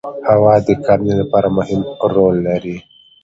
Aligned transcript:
هوا 0.29 0.53
د 0.67 0.69
کرنې 0.85 1.13
لپاره 1.21 1.47
مهم 1.57 1.81
رول 2.15 2.35
لري 2.47 2.77